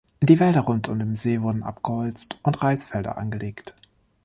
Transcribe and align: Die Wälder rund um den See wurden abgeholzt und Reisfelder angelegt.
Die 0.19 0.39
Wälder 0.39 0.61
rund 0.61 0.89
um 0.89 0.97
den 0.97 1.15
See 1.15 1.41
wurden 1.43 1.61
abgeholzt 1.61 2.39
und 2.41 2.63
Reisfelder 2.63 3.19
angelegt. 3.19 3.75